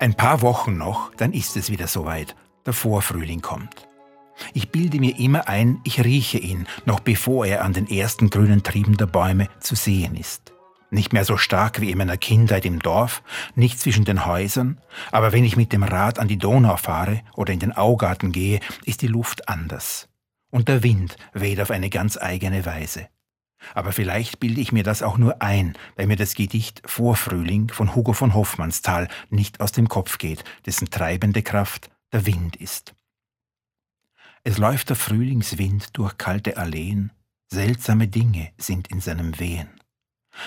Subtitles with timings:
[0.00, 2.34] Ein paar Wochen noch, dann ist es wieder soweit.
[2.64, 3.86] Der Vorfrühling kommt.
[4.54, 8.62] Ich bilde mir immer ein, ich rieche ihn, noch bevor er an den ersten grünen
[8.62, 10.54] Trieben der Bäume zu sehen ist.
[10.90, 13.22] Nicht mehr so stark wie in meiner Kindheit im Dorf,
[13.54, 14.80] nicht zwischen den Häusern,
[15.12, 18.60] aber wenn ich mit dem Rad an die Donau fahre oder in den Augarten gehe,
[18.86, 20.08] ist die Luft anders.
[20.50, 23.06] Und der Wind weht auf eine ganz eigene Weise.
[23.74, 27.94] Aber vielleicht bilde ich mir das auch nur ein, weil mir das Gedicht Vorfrühling von
[27.94, 32.94] Hugo von Hoffmannsthal nicht aus dem Kopf geht, dessen treibende Kraft der Wind ist.
[34.42, 37.12] Es läuft der Frühlingswind durch kalte Alleen,
[37.48, 39.68] seltsame Dinge sind in seinem Wehen.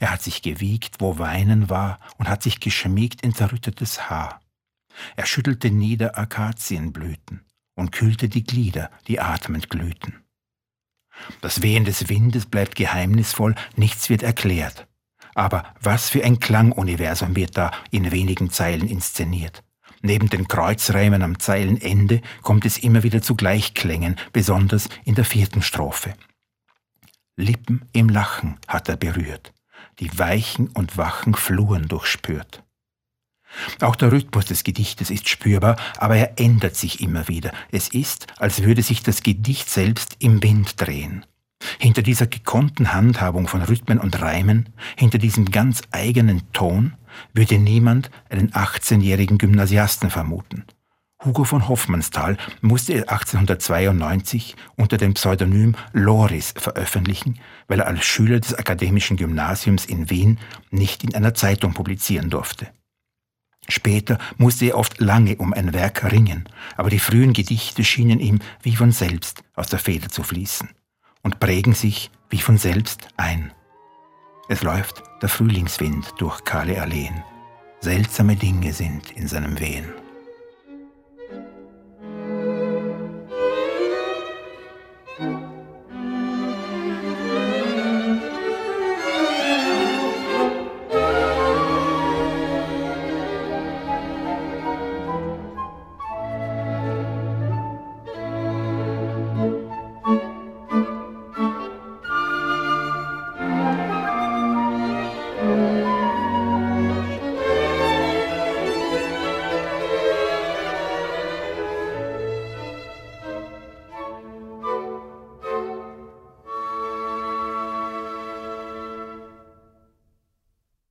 [0.00, 4.40] Er hat sich gewiegt, wo Weinen war, und hat sich geschmiegt in zerrüttetes Haar.
[5.16, 7.44] Er schüttelte nieder Akazienblüten
[7.74, 10.23] und kühlte die Glieder, die atmend glühten.
[11.40, 14.86] Das Wehen des Windes bleibt geheimnisvoll, nichts wird erklärt.
[15.34, 19.62] Aber was für ein Klanguniversum wird da in wenigen Zeilen inszeniert.
[20.02, 25.62] Neben den Kreuzreimen am Zeilenende kommt es immer wieder zu Gleichklängen, besonders in der vierten
[25.62, 26.14] Strophe.
[27.36, 29.52] Lippen im Lachen hat er berührt,
[30.00, 32.63] die weichen und wachen Fluren durchspürt.
[33.80, 37.52] Auch der Rhythmus des Gedichtes ist spürbar, aber er ändert sich immer wieder.
[37.70, 41.24] Es ist, als würde sich das Gedicht selbst im Wind drehen.
[41.78, 46.94] Hinter dieser gekonnten Handhabung von Rhythmen und Reimen, hinter diesem ganz eigenen Ton,
[47.32, 50.64] würde niemand einen 18-jährigen Gymnasiasten vermuten.
[51.24, 58.52] Hugo von Hoffmannsthal musste 1892 unter dem Pseudonym Loris veröffentlichen, weil er als Schüler des
[58.52, 60.38] Akademischen Gymnasiums in Wien
[60.70, 62.66] nicht in einer Zeitung publizieren durfte.
[63.68, 68.40] Später musste er oft lange um ein Werk ringen, aber die frühen Gedichte schienen ihm
[68.62, 70.68] wie von selbst aus der Feder zu fließen
[71.22, 73.52] und prägen sich wie von selbst ein.
[74.48, 77.24] Es läuft der Frühlingswind durch kahle Alleen.
[77.80, 80.03] Seltsame Dinge sind in seinem Wehen.